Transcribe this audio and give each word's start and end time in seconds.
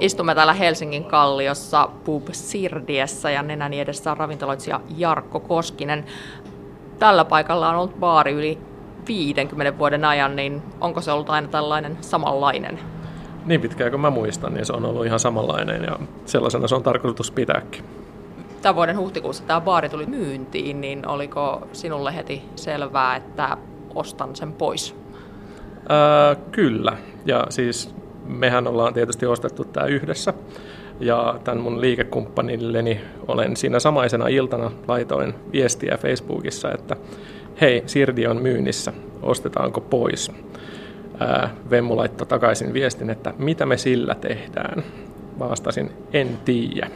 Istumme 0.00 0.34
täällä 0.34 0.52
Helsingin 0.52 1.04
kalliossa 1.04 1.88
Pub 2.04 2.28
Sirdiessä 2.32 3.30
ja 3.30 3.42
nenäni 3.42 3.80
edessä 3.80 4.10
on 4.10 4.16
ravintoloitsija 4.16 4.80
Jarkko 4.96 5.40
Koskinen. 5.40 6.04
Tällä 6.98 7.24
paikalla 7.24 7.68
on 7.68 7.76
ollut 7.76 8.00
baari 8.00 8.32
yli 8.32 8.58
50 9.08 9.78
vuoden 9.78 10.04
ajan, 10.04 10.36
niin 10.36 10.62
onko 10.80 11.00
se 11.00 11.12
ollut 11.12 11.30
aina 11.30 11.48
tällainen 11.48 11.98
samanlainen? 12.00 12.78
Niin 13.46 13.60
pitkään 13.60 13.90
kuin 13.90 14.00
mä 14.00 14.10
muistan, 14.10 14.54
niin 14.54 14.66
se 14.66 14.72
on 14.72 14.84
ollut 14.84 15.06
ihan 15.06 15.20
samanlainen 15.20 15.84
ja 15.84 15.98
sellaisena 16.26 16.68
se 16.68 16.74
on 16.74 16.82
tarkoitus 16.82 17.30
pitääkin. 17.30 17.84
Tämän 18.62 18.76
vuoden 18.76 18.98
huhtikuussa 18.98 19.44
tämä 19.44 19.60
baari 19.60 19.88
tuli 19.88 20.06
myyntiin, 20.06 20.80
niin 20.80 21.08
oliko 21.08 21.68
sinulle 21.72 22.16
heti 22.16 22.42
selvää, 22.56 23.16
että 23.16 23.56
ostan 23.94 24.36
sen 24.36 24.52
pois? 24.52 24.96
Ää, 25.88 26.34
kyllä, 26.34 26.96
ja 27.24 27.46
siis 27.48 27.99
mehän 28.38 28.66
ollaan 28.66 28.94
tietysti 28.94 29.26
ostettu 29.26 29.64
tämä 29.64 29.86
yhdessä. 29.86 30.34
Ja 31.00 31.40
tämän 31.44 31.60
mun 31.60 31.80
liikekumppanilleni 31.80 33.00
olen 33.28 33.56
siinä 33.56 33.80
samaisena 33.80 34.28
iltana 34.28 34.70
laitoin 34.88 35.34
viestiä 35.52 35.96
Facebookissa, 35.96 36.72
että 36.72 36.96
hei, 37.60 37.82
Sirdi 37.86 38.26
on 38.26 38.42
myynnissä, 38.42 38.92
ostetaanko 39.22 39.80
pois? 39.80 40.32
Ää, 41.18 41.50
Vemmu 41.70 41.96
laittoi 41.96 42.26
takaisin 42.26 42.72
viestin, 42.72 43.10
että 43.10 43.34
mitä 43.38 43.66
me 43.66 43.76
sillä 43.76 44.14
tehdään. 44.14 44.84
Vastasin, 45.38 45.90
en 46.12 46.38
tiedä. 46.44 46.90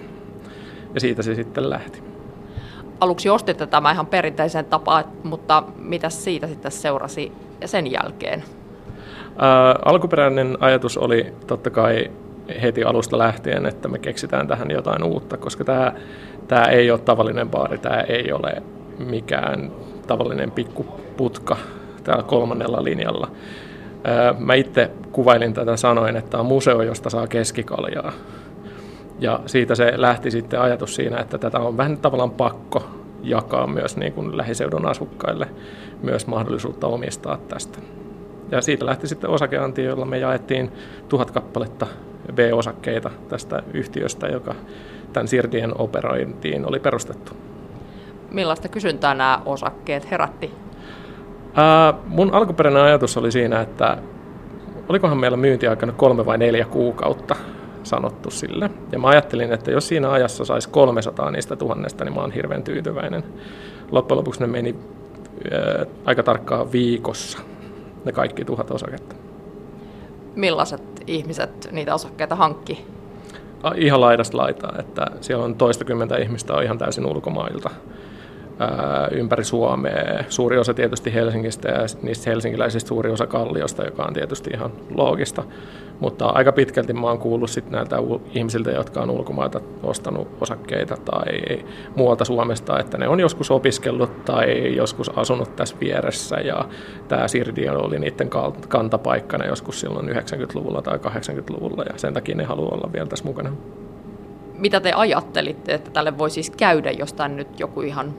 Ja 0.94 1.00
siitä 1.00 1.22
se 1.22 1.34
sitten 1.34 1.70
lähti. 1.70 2.02
Aluksi 3.00 3.28
ostitte 3.28 3.66
tämä 3.66 3.92
ihan 3.92 4.06
perinteiseen 4.06 4.64
tapaan, 4.64 5.04
mutta 5.22 5.62
mitä 5.76 6.10
siitä 6.10 6.46
sitten 6.46 6.72
seurasi 6.72 7.32
sen 7.64 7.92
jälkeen? 7.92 8.44
Ää, 9.38 9.78
alkuperäinen 9.84 10.56
ajatus 10.60 10.98
oli 10.98 11.32
totta 11.46 11.70
kai 11.70 12.10
heti 12.62 12.84
alusta 12.84 13.18
lähtien, 13.18 13.66
että 13.66 13.88
me 13.88 13.98
keksitään 13.98 14.48
tähän 14.48 14.70
jotain 14.70 15.02
uutta, 15.02 15.36
koska 15.36 15.64
tämä, 15.64 15.92
tämä 16.48 16.64
ei 16.64 16.90
ole 16.90 16.98
tavallinen 16.98 17.50
baari, 17.50 17.78
tämä 17.78 18.00
ei 18.00 18.32
ole 18.32 18.62
mikään 18.98 19.72
tavallinen 20.06 20.50
pikkuputka 20.50 21.56
täällä 22.04 22.22
kolmannella 22.22 22.84
linjalla. 22.84 23.30
Mä 24.38 24.54
itse 24.54 24.90
kuvailin 25.12 25.54
tätä 25.54 25.76
sanoin, 25.76 26.16
että 26.16 26.38
on 26.38 26.46
museo, 26.46 26.82
josta 26.82 27.10
saa 27.10 27.26
keskikaljaa. 27.26 28.12
Ja 29.20 29.40
siitä 29.46 29.74
se 29.74 29.92
lähti 29.96 30.30
sitten 30.30 30.60
ajatus 30.60 30.94
siinä, 30.94 31.18
että 31.18 31.38
tätä 31.38 31.58
on 31.58 31.76
vähän 31.76 31.98
tavallaan 31.98 32.30
pakko 32.30 32.84
jakaa 33.22 33.66
myös 33.66 33.96
niin 33.96 34.12
kuin 34.12 34.36
lähiseudun 34.36 34.86
asukkaille 34.86 35.48
myös 36.02 36.26
mahdollisuutta 36.26 36.86
omistaa 36.86 37.38
tästä. 37.48 37.78
Ja 38.50 38.62
siitä 38.62 38.86
lähti 38.86 39.08
sitten 39.08 39.30
osakeanti, 39.30 39.84
jolla 39.84 40.04
me 40.04 40.18
jaettiin 40.18 40.72
tuhat 41.08 41.30
kappaletta 41.30 41.86
B-osakkeita 42.34 43.10
tästä 43.28 43.62
yhtiöstä, 43.74 44.26
joka 44.26 44.54
tämän 45.12 45.28
Sirdien 45.28 45.80
operointiin 45.80 46.68
oli 46.68 46.80
perustettu. 46.80 47.32
Millaista 48.30 48.68
kysyntää 48.68 49.14
nämä 49.14 49.42
osakkeet 49.46 50.10
herätti? 50.10 50.50
Ää, 51.54 51.94
mun 52.06 52.34
alkuperäinen 52.34 52.82
ajatus 52.82 53.16
oli 53.16 53.32
siinä, 53.32 53.60
että 53.60 53.98
olikohan 54.88 55.18
meillä 55.18 55.36
myyntiaikana 55.36 55.92
kolme 55.92 56.26
vai 56.26 56.38
neljä 56.38 56.64
kuukautta 56.64 57.36
sanottu 57.82 58.30
sille. 58.30 58.70
Ja 58.92 58.98
mä 58.98 59.08
ajattelin, 59.08 59.52
että 59.52 59.70
jos 59.70 59.88
siinä 59.88 60.10
ajassa 60.10 60.44
saisi 60.44 60.68
300 60.68 61.30
niistä 61.30 61.56
tuhannesta, 61.56 62.04
niin 62.04 62.14
mä 62.14 62.20
oon 62.20 62.32
hirveän 62.32 62.62
tyytyväinen. 62.62 63.24
Loppujen 63.90 64.18
lopuksi 64.18 64.40
ne 64.40 64.46
meni 64.46 64.74
ää, 65.52 65.86
aika 66.04 66.22
tarkkaan 66.22 66.72
viikossa 66.72 67.38
ne 68.04 68.12
kaikki 68.12 68.44
tuhat 68.44 68.70
osaketta. 68.70 69.14
Millaiset 70.34 70.82
ihmiset 71.06 71.68
niitä 71.72 71.94
osakkeita 71.94 72.36
hankki? 72.36 72.86
Ihan 73.76 74.00
laidasta 74.00 74.36
laitaa, 74.36 74.74
että 74.78 75.06
siellä 75.20 75.44
on 75.44 75.54
toistakymmentä 75.54 76.16
ihmistä 76.16 76.54
on 76.54 76.62
ihan 76.62 76.78
täysin 76.78 77.06
ulkomailta 77.06 77.70
ympäri 79.10 79.44
Suomea. 79.44 80.24
Suuri 80.28 80.58
osa 80.58 80.74
tietysti 80.74 81.14
Helsingistä 81.14 81.68
ja 81.68 81.78
niistä 82.02 82.30
helsinkiläisistä 82.30 82.88
suuri 82.88 83.10
osa 83.10 83.26
Kalliosta, 83.26 83.84
joka 83.84 84.02
on 84.02 84.14
tietysti 84.14 84.50
ihan 84.50 84.72
loogista. 84.94 85.44
Mutta 86.00 86.26
aika 86.26 86.52
pitkälti 86.52 86.92
mä 86.92 87.06
oon 87.06 87.18
kuullut 87.18 87.50
sit 87.50 87.70
näiltä 87.70 87.96
ihmisiltä, 88.34 88.70
jotka 88.70 89.00
on 89.00 89.10
ulkomailta 89.10 89.60
ostanut 89.82 90.28
osakkeita 90.40 90.96
tai 90.96 91.26
muualta 91.96 92.24
Suomesta, 92.24 92.78
että 92.78 92.98
ne 92.98 93.08
on 93.08 93.20
joskus 93.20 93.50
opiskellut 93.50 94.24
tai 94.24 94.76
joskus 94.76 95.10
asunut 95.18 95.56
tässä 95.56 95.76
vieressä 95.80 96.36
ja 96.36 96.64
tämä 97.08 97.28
Sirdi 97.28 97.68
oli 97.68 97.98
niiden 97.98 98.30
kantapaikkana 98.68 99.46
joskus 99.46 99.80
silloin 99.80 100.08
90-luvulla 100.08 100.82
tai 100.82 100.98
80-luvulla 100.98 101.82
ja 101.82 101.92
sen 101.96 102.14
takia 102.14 102.34
ne 102.34 102.44
haluaa 102.44 102.74
olla 102.74 102.92
vielä 102.92 103.06
tässä 103.06 103.24
mukana. 103.24 103.52
Mitä 104.58 104.80
te 104.80 104.92
ajattelitte, 104.92 105.74
että 105.74 105.90
tälle 105.90 106.18
voi 106.18 106.30
siis 106.30 106.50
käydä, 106.50 106.90
jos 106.90 107.12
tämän 107.12 107.36
nyt 107.36 107.60
joku 107.60 107.80
ihan 107.80 108.14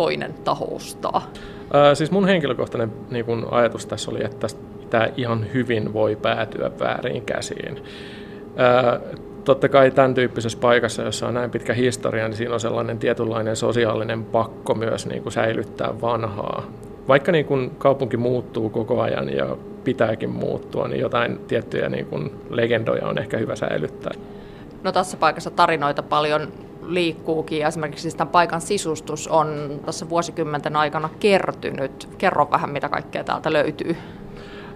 toinen 0.00 0.34
taho 0.44 0.74
ostaa? 0.74 1.22
Ää, 1.72 1.94
siis 1.94 2.10
mun 2.10 2.26
henkilökohtainen 2.26 2.92
niin 3.10 3.24
kun 3.24 3.48
ajatus 3.50 3.86
tässä 3.86 4.10
oli, 4.10 4.24
että 4.24 4.46
tämä 4.90 5.08
ihan 5.16 5.46
hyvin 5.54 5.92
voi 5.92 6.16
päätyä 6.16 6.70
väärin 6.80 7.22
käsiin. 7.22 7.82
Ää, 8.56 9.00
totta 9.44 9.68
kai 9.68 9.90
tämän 9.90 10.14
tyyppisessä 10.14 10.58
paikassa, 10.58 11.02
jossa 11.02 11.28
on 11.28 11.34
näin 11.34 11.50
pitkä 11.50 11.74
historia, 11.74 12.28
niin 12.28 12.36
siinä 12.36 12.54
on 12.54 12.60
sellainen 12.60 12.98
tietynlainen 12.98 13.56
sosiaalinen 13.56 14.24
pakko 14.24 14.74
myös 14.74 15.06
niin 15.06 15.22
kuin 15.22 15.32
säilyttää 15.32 16.00
vanhaa. 16.00 16.62
Vaikka 17.08 17.32
niin 17.32 17.46
kuin 17.46 17.70
kaupunki 17.78 18.16
muuttuu 18.16 18.70
koko 18.70 19.00
ajan 19.00 19.36
ja 19.36 19.56
pitääkin 19.84 20.30
muuttua, 20.30 20.88
niin 20.88 21.00
jotain 21.00 21.38
tiettyjä 21.48 21.88
niin 21.88 22.06
kuin 22.06 22.34
legendoja 22.50 23.06
on 23.06 23.18
ehkä 23.18 23.36
hyvä 23.36 23.56
säilyttää. 23.56 24.12
No 24.82 24.92
tässä 24.92 25.16
paikassa 25.16 25.50
tarinoita 25.50 26.02
paljon 26.02 26.48
liikkuukin. 26.82 27.66
Esimerkiksi 27.66 28.02
siis 28.02 28.14
tämän 28.14 28.32
paikan 28.32 28.60
sisustus 28.60 29.28
on 29.28 29.80
tässä 29.86 30.08
vuosikymmenten 30.08 30.76
aikana 30.76 31.08
kertynyt. 31.20 32.08
Kerro 32.18 32.50
vähän, 32.50 32.70
mitä 32.70 32.88
kaikkea 32.88 33.24
täältä 33.24 33.52
löytyy. 33.52 33.96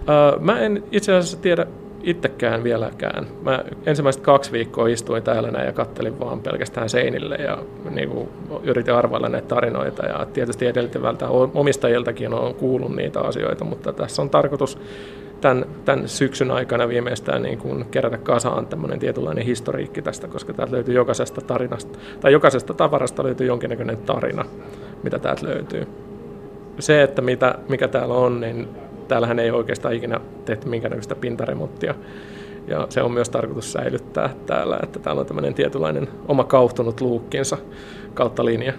Öö, 0.09 0.39
mä 0.39 0.61
en 0.61 0.85
itse 0.93 1.15
asiassa 1.15 1.39
tiedä 1.39 1.67
itsekään 2.05 2.65
vieläkään. 2.65 3.27
Mä 3.43 3.65
ensimmäiset 3.87 4.23
kaksi 4.23 4.53
viikkoa 4.53 4.89
istuin 4.89 5.23
täällä 5.23 5.51
näin 5.51 5.67
ja 5.67 5.73
kattelin 5.73 6.21
vaan 6.21 6.41
pelkästään 6.41 6.89
seinille 6.89 7.35
ja 7.35 7.59
niin 7.91 8.11
kuin, 8.11 8.29
yritin 8.63 8.95
arvailla 8.95 9.29
näitä 9.29 9.49
tarinoita. 9.49 10.07
Ja 10.07 10.27
tietysti 10.33 10.67
edeltävältä 10.67 11.29
omistajiltakin 11.55 12.35
on 12.35 12.55
kuullut 12.55 12.97
niitä 12.97 13.21
asioita, 13.21 13.65
mutta 13.65 13.93
tässä 13.93 14.23
on 14.23 14.31
tarkoitus 14.31 14.79
tämän, 15.45 15.67
tämän 15.85 16.09
syksyn 16.09 16.51
aikana 16.51 16.89
viimeistään 16.89 17.43
niin 17.43 17.59
kuin 17.59 17.85
kerätä 17.91 18.19
kasaan 18.19 18.67
tämmöinen 18.67 18.99
tietynlainen 18.99 19.45
historiikki 19.45 20.03
tästä, 20.03 20.29
koska 20.29 20.53
täältä 20.53 20.75
löytyy 20.75 20.95
jokaisesta 20.95 21.41
tarinasta, 21.41 21.99
tai 22.21 22.33
jokaisesta 22.33 22.75
tavarasta 22.75 23.25
löytyy 23.25 23.47
jonkinnäköinen 23.47 23.97
tarina, 23.97 24.45
mitä 25.03 25.19
täältä 25.19 25.47
löytyy. 25.47 25.87
Se, 26.79 27.03
että 27.03 27.23
mitä, 27.23 27.59
mikä 27.69 27.89
täällä 27.89 28.15
on, 28.15 28.41
niin 28.41 28.69
täällähän 29.09 29.39
ei 29.39 29.51
oikeastaan 29.51 29.95
ikinä 29.95 30.21
tehty 30.45 30.69
minkäännäköistä 30.69 31.15
pintaremonttia. 31.15 31.95
Ja 32.69 32.87
se 32.89 33.03
on 33.03 33.13
myös 33.13 33.31
tarkoitus 33.31 33.73
säilyttää 33.73 34.35
täällä, 34.47 34.79
että 34.83 34.99
täällä 34.99 35.21
on 35.21 35.27
tämmöinen 35.27 35.55
tietynlainen 35.55 36.09
oma 36.29 36.45
kauhtunut 36.45 37.01
luukkinsa 37.01 37.59
kautta 38.15 38.45
linja. 38.45 38.73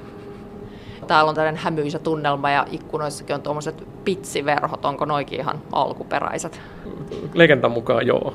Täällä 1.07 1.29
on 1.29 1.35
tällainen 1.35 1.61
hämyisä 1.63 1.99
tunnelma 1.99 2.49
ja 2.49 2.65
ikkunoissakin 2.71 3.35
on 3.35 3.41
tuommoiset 3.41 3.87
pitsiverhot. 4.03 4.85
Onko 4.85 5.05
noikin 5.05 5.39
ihan 5.39 5.61
alkuperäiset? 5.71 6.61
Legendan 7.33 7.71
mukaan 7.71 8.07
joo. 8.07 8.33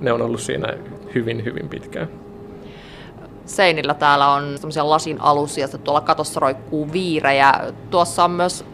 Ne 0.00 0.12
on 0.12 0.22
ollut 0.22 0.40
siinä 0.40 0.74
hyvin, 1.14 1.44
hyvin 1.44 1.68
pitkään. 1.68 2.08
Seinillä 3.46 3.94
täällä 3.94 4.28
on 4.28 4.58
semmoisia 4.58 4.90
lasin 4.90 5.20
alusia, 5.20 5.68
ja 5.72 5.78
tuolla 5.78 6.00
katossa 6.00 6.40
roikkuu 6.40 6.92
viirejä. 6.92 7.54
Tuossa 7.90 8.24
on 8.24 8.30
myös 8.30 8.64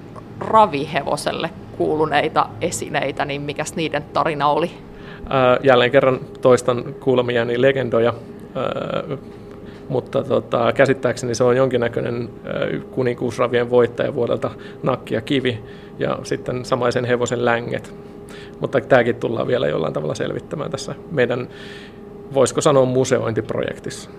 ravihevoselle 0.41 1.51
kuuluneita 1.79 2.49
esineitä, 2.61 3.25
niin 3.25 3.43
mikäs 3.43 3.77
niiden 3.77 4.03
tarina 4.03 4.49
oli? 4.49 4.71
Ää, 5.29 5.59
jälleen 5.63 5.91
kerran 5.91 6.21
toistan 6.41 6.85
kuulemiani 7.01 7.63
legendoja. 7.63 8.15
Mutta 9.89 10.25
tota, 10.25 10.73
käsittääkseni 10.73 11.35
se 11.35 11.45
on 11.45 11.57
jonkinnäköinen 11.57 12.31
kuninkuusravien 12.91 13.71
voittaja 13.71 14.15
vuodelta 14.15 14.51
nakki 14.83 15.15
ja 15.15 15.21
kivi 15.21 15.59
ja 15.99 16.19
sitten 16.23 16.65
samaisen 16.65 17.05
hevosen 17.05 17.45
länget. 17.45 17.95
Mutta 18.61 18.81
tämäkin 18.81 19.17
tullaan 19.17 19.47
vielä 19.47 19.69
jollain 19.69 19.93
tavalla 19.93 20.15
selvittämään 20.15 20.71
tässä 20.71 20.95
meidän, 21.11 21.49
voisiko 22.35 22.61
sanoa, 22.61 22.85
museointiprojektissa. 22.85 24.11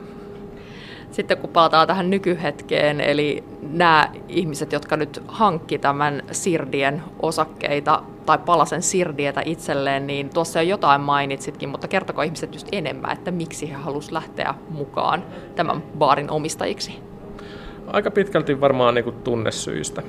Sitten 1.18 1.38
kun 1.38 1.50
palataan 1.50 1.88
tähän 1.88 2.10
nykyhetkeen, 2.10 3.02
eli 3.02 3.44
nämä 3.62 4.10
ihmiset, 4.28 4.72
jotka 4.72 4.98
nyt 4.98 5.24
hankki 5.28 5.78
tämän 5.78 6.24
Sirdien 6.31 7.04
osakkeita 7.22 8.04
tai 8.25 8.38
palasen 8.38 8.81
Sirdietä 8.81 9.42
itselleen, 9.46 10.08
niin 10.08 10.30
tuossa 10.30 10.62
jo 10.62 10.69
jotain 10.69 11.02
mainitsitkin, 11.02 11.69
mutta 11.69 11.88
kertoko 11.88 12.22
ihmiset 12.22 12.54
just 12.54 12.68
enemmän, 12.72 13.12
että 13.12 13.31
miksi 13.31 13.69
he 13.69 13.74
halusivat 13.74 14.14
lähteä 14.14 14.54
mukaan 14.69 15.24
tämän 15.56 15.84
baarin 15.98 16.31
omistajiksi? 16.31 17.00
Aika 17.88 18.12
pitkälti 18.12 18.62
varmaan 18.62 18.96
niin 18.96 19.04
kuin 19.04 19.16
tunnesyistä. 19.24 20.02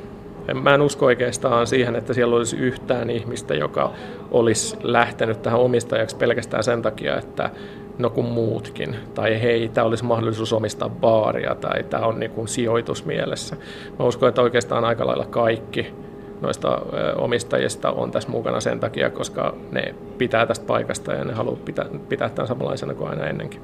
Mä 0.63 0.75
en 0.75 0.83
usko 0.83 1.07
oikeastaan 1.07 1.67
siihen, 1.67 1.97
että 1.97 2.15
siellä 2.15 2.37
olisi 2.37 2.57
yhtään 2.57 3.11
ihmistä, 3.11 3.55
joka 3.55 3.93
olisi 4.31 4.77
lähtenyt 4.83 5.43
tähän 5.43 5.61
omistajaksi 5.61 6.17
pelkästään 6.17 6.65
sen 6.65 6.83
takia, 6.83 7.19
että 7.19 7.51
no 7.99 8.11
kuin 8.11 8.27
muutkin, 8.27 8.97
tai 9.15 9.43
hei, 9.43 9.69
tämä 9.69 9.87
olisi 9.87 10.05
mahdollisuus 10.05 10.53
omistaa 10.53 10.89
baaria, 10.89 11.55
tai 11.55 11.85
tämä 11.85 12.07
on 12.07 12.21
niin 12.21 12.31
kuin 12.31 12.49
sijoitus 12.49 13.05
mielessä. 13.05 13.57
Mä 13.99 14.05
uskon, 14.05 14.29
että 14.29 14.43
oikeastaan 14.43 14.85
aika 14.85 15.07
lailla 15.07 15.27
kaikki 15.27 15.95
noista 16.41 16.83
omistajista 17.17 17.91
on 17.91 18.11
tässä 18.11 18.29
mukana 18.29 18.61
sen 18.61 18.81
takia, 18.81 19.11
koska 19.11 19.55
ne 19.73 19.95
pitää 20.19 20.47
tästä 20.47 20.67
paikasta 20.67 21.13
ja 21.13 21.25
ne 21.25 21.33
haluaa 21.33 21.59
pitää, 21.65 21.87
pitää 22.09 22.29
tämän 22.29 22.49
samanlaisena 22.49 22.95
kuin 22.95 23.11
aina 23.11 23.27
ennenkin. 23.27 23.61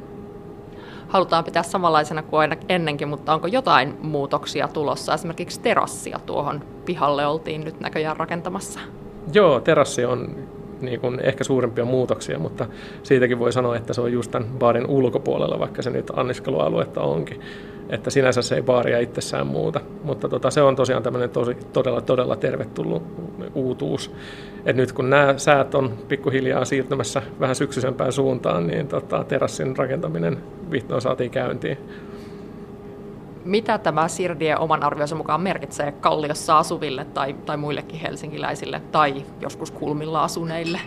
Halutaan 1.08 1.44
pitää 1.44 1.62
samanlaisena 1.62 2.22
kuin 2.22 2.40
aina 2.40 2.56
ennenkin, 2.68 3.08
mutta 3.08 3.34
onko 3.34 3.46
jotain 3.46 3.96
muutoksia 4.02 4.68
tulossa? 4.68 5.14
Esimerkiksi 5.14 5.60
terassia 5.60 6.20
tuohon 6.26 6.64
pihalle 6.84 7.26
oltiin 7.26 7.64
nyt 7.64 7.80
näköjään 7.80 8.16
rakentamassa. 8.16 8.80
Joo, 9.32 9.60
terassi 9.60 10.04
on 10.04 10.36
niin 10.80 11.00
kuin 11.00 11.20
ehkä 11.20 11.44
suurimpia 11.44 11.84
muutoksia, 11.84 12.38
mutta 12.38 12.66
siitäkin 13.02 13.38
voi 13.38 13.52
sanoa, 13.52 13.76
että 13.76 13.92
se 13.92 14.00
on 14.00 14.12
just 14.12 14.30
tämän 14.30 14.48
baarin 14.58 14.86
ulkopuolella, 14.86 15.58
vaikka 15.58 15.82
se 15.82 15.90
nyt 15.90 16.10
anniskelualuetta 16.16 17.00
onkin. 17.00 17.40
Että 17.88 18.10
sinänsä 18.10 18.42
se 18.42 18.54
ei 18.54 18.62
baaria 18.62 18.98
itsessään 18.98 19.46
muuta, 19.46 19.80
mutta 20.04 20.28
tota, 20.28 20.50
se 20.50 20.62
on 20.62 20.76
tosiaan 20.76 21.02
tämmöinen 21.02 21.30
tosi, 21.30 21.56
todella, 21.72 22.00
todella 22.00 22.36
tervetullut 22.36 23.02
uutuus. 23.54 24.10
Et 24.66 24.76
nyt 24.76 24.92
kun 24.92 25.10
nämä 25.10 25.34
säät 25.36 25.74
on 25.74 25.92
pikkuhiljaa 26.08 26.64
siirtymässä 26.64 27.22
vähän 27.40 27.56
syksyisempään 27.56 28.12
suuntaan, 28.12 28.66
niin 28.66 28.88
tota, 28.88 29.24
terassin 29.24 29.76
rakentaminen 29.76 30.38
vihdoin 30.70 31.02
saatiin 31.02 31.30
käyntiin. 31.30 31.78
Mitä 33.44 33.78
tämä 33.78 34.08
Sirdie 34.08 34.56
oman 34.56 34.82
arvionsa 34.82 35.14
mukaan 35.14 35.40
merkitsee 35.40 35.92
Kalliossa 35.92 36.58
asuville 36.58 37.04
tai, 37.04 37.34
tai 37.46 37.56
muillekin 37.56 38.00
helsinkiläisille 38.00 38.82
tai 38.92 39.24
joskus 39.40 39.70
kulmilla 39.70 40.24
asuneille? 40.24 40.80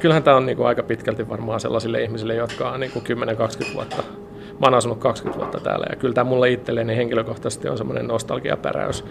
Kyllähän 0.00 0.22
tämä 0.22 0.36
on 0.36 0.46
niinku 0.46 0.64
aika 0.64 0.82
pitkälti 0.82 1.28
varmaan 1.28 1.60
sellaisille 1.60 2.02
ihmisille, 2.02 2.34
jotka 2.34 2.70
on 2.70 2.80
niinku 2.80 2.98
10-20 3.70 3.74
vuotta 3.74 4.02
mä 4.60 4.66
oon 4.66 4.74
asunut 4.74 4.98
20 4.98 5.40
vuotta 5.40 5.60
täällä 5.60 5.86
ja 5.90 5.96
kyllä 5.96 6.14
tämä 6.14 6.30
mulle 6.30 6.50
itselleni 6.50 6.96
henkilökohtaisesti 6.96 7.68
on 7.68 7.78
semmoinen 7.78 8.06
nostalgiapäräys, 8.06 9.04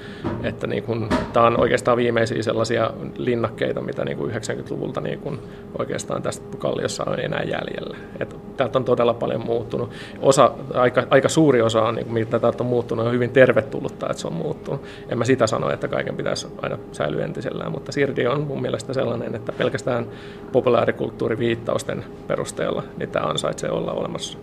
että 0.43 0.67
niin 0.67 0.83
kun, 0.83 1.09
tämä 1.33 1.45
on 1.45 1.59
oikeastaan 1.59 1.97
viimeisiä 1.97 2.43
sellaisia 2.43 2.91
linnakkeita, 3.17 3.81
mitä 3.81 4.05
niin 4.05 4.17
kuin 4.17 4.31
90-luvulta 4.31 5.01
niin 5.01 5.19
kun 5.19 5.39
oikeastaan 5.79 6.21
tästä 6.21 6.57
Kalliossa 6.57 7.03
on 7.07 7.19
enää 7.19 7.43
jäljellä. 7.43 7.97
Et 8.19 8.35
täältä 8.57 8.79
on 8.79 8.85
todella 8.85 9.13
paljon 9.13 9.45
muuttunut. 9.45 9.89
Osa, 10.21 10.51
aika, 10.73 11.03
aika 11.09 11.29
suuri 11.29 11.61
osa 11.61 11.81
on, 11.81 11.95
niin 11.95 12.13
mitä 12.13 12.39
täältä 12.39 12.63
on 12.63 12.69
muuttunut, 12.69 13.05
on 13.05 13.13
hyvin 13.13 13.29
tervetullutta, 13.29 14.09
että 14.09 14.21
se 14.21 14.27
on 14.27 14.33
muuttunut. 14.33 14.81
En 15.09 15.17
mä 15.17 15.25
sitä 15.25 15.47
sano, 15.47 15.69
että 15.69 15.87
kaiken 15.87 16.15
pitäisi 16.15 16.47
aina 16.61 16.77
säilyä 16.91 17.25
entisellään, 17.25 17.71
mutta 17.71 17.91
Sirdi 17.91 18.27
on 18.27 18.41
mun 18.41 18.61
mielestä 18.61 18.93
sellainen, 18.93 19.35
että 19.35 19.51
pelkästään 19.51 20.07
populaarikulttuuriviittausten 20.51 22.05
perusteella 22.27 22.83
niin 22.97 23.09
tämä 23.09 23.25
ansaitsee 23.25 23.69
olla 23.71 23.91
olemassa 23.91 24.37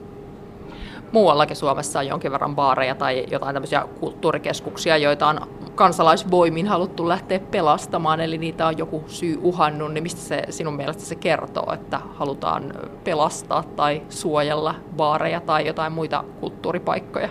muuallakin 1.12 1.56
Suomessa 1.56 1.98
on 1.98 2.06
jonkin 2.06 2.32
verran 2.32 2.56
baareja 2.56 2.94
tai 2.94 3.26
jotain 3.30 3.54
tämmöisiä 3.54 3.84
kulttuurikeskuksia, 4.00 4.96
joita 4.96 5.26
on 5.26 5.40
kansalaisvoimin 5.74 6.66
haluttu 6.66 7.08
lähteä 7.08 7.40
pelastamaan, 7.50 8.20
eli 8.20 8.38
niitä 8.38 8.66
on 8.66 8.78
joku 8.78 9.04
syy 9.06 9.38
uhannut, 9.42 9.92
niin 9.92 10.02
mistä 10.02 10.20
se 10.20 10.42
sinun 10.50 10.74
mielestä 10.74 11.02
se 11.02 11.14
kertoo, 11.14 11.72
että 11.72 12.00
halutaan 12.14 12.72
pelastaa 13.04 13.62
tai 13.76 14.02
suojella 14.08 14.74
baareja 14.96 15.40
tai 15.40 15.66
jotain 15.66 15.92
muita 15.92 16.24
kulttuuripaikkoja? 16.40 17.28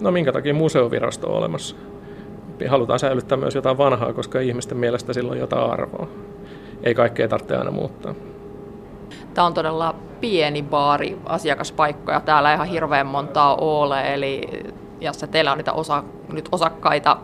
No 0.00 0.10
minkä 0.10 0.32
takia 0.32 0.54
museovirasto 0.54 1.30
on 1.30 1.38
olemassa? 1.38 1.76
Halutaan 2.68 2.98
säilyttää 2.98 3.38
myös 3.38 3.54
jotain 3.54 3.78
vanhaa, 3.78 4.12
koska 4.12 4.40
ihmisten 4.40 4.78
mielestä 4.78 5.12
sillä 5.12 5.32
on 5.32 5.38
jotain 5.38 5.70
arvoa. 5.70 6.08
Ei 6.82 6.94
kaikkea 6.94 7.28
tarvitse 7.28 7.56
aina 7.56 7.70
muuttaa. 7.70 8.14
Tämä 9.36 9.46
on 9.46 9.54
todella 9.54 9.94
pieni 10.20 10.62
baari 10.62 11.18
asiakaspaikkoja. 11.24 12.20
Täällä 12.20 12.54
ihan 12.54 12.66
hirveän 12.66 13.06
montaa 13.06 13.56
ole, 13.56 14.14
eli 14.14 14.42
jos 15.00 15.18
teillä 15.30 15.52
on 15.52 15.58
niitä 15.58 15.72
osa, 15.72 16.02
nyt 16.32 16.48
osakkaita 16.52 17.16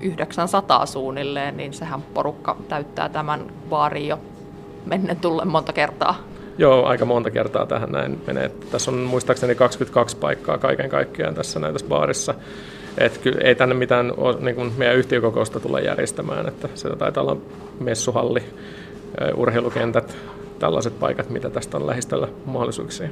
900 0.00 0.86
suunnilleen, 0.86 1.56
niin 1.56 1.72
sehän 1.72 2.02
porukka 2.02 2.56
täyttää 2.68 3.08
tämän 3.08 3.52
baarin 3.68 4.08
jo 4.08 4.18
mennen 4.86 5.16
tulle 5.16 5.44
monta 5.44 5.72
kertaa. 5.72 6.14
Joo, 6.58 6.86
aika 6.86 7.04
monta 7.04 7.30
kertaa 7.30 7.66
tähän 7.66 7.92
näin 7.92 8.20
menee. 8.26 8.50
Tässä 8.70 8.90
on 8.90 8.96
muistaakseni 8.96 9.54
22 9.54 10.16
paikkaa 10.16 10.58
kaiken 10.58 10.90
kaikkiaan 10.90 11.34
tässä 11.34 11.60
näytös 11.60 11.84
baarissa. 11.84 12.34
Et 12.98 13.18
kyllä 13.18 13.40
ei 13.44 13.54
tänne 13.54 13.74
mitään 13.74 14.12
niin 14.40 14.56
kuin 14.56 14.72
meidän 14.76 14.96
yhtiökokousta 14.96 15.60
tule 15.60 15.80
järjestämään, 15.80 16.48
että 16.48 16.68
se 16.74 16.96
taitaa 16.96 17.22
olla 17.22 17.36
messuhalli, 17.80 18.42
urheilukentät, 19.34 20.16
tällaiset 20.60 20.98
paikat, 20.98 21.30
mitä 21.30 21.50
tästä 21.50 21.76
on 21.76 21.86
lähistöllä 21.86 22.28
mahdollisuuksia. 22.44 23.08